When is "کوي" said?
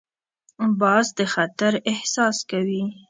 2.49-2.83